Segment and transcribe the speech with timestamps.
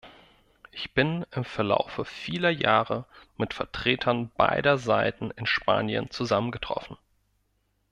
[0.71, 3.05] Ich bin im Verlaufe vieler Jahre
[3.37, 6.97] mit Vertretern beider Seiten in Spanien zusammengetroffen.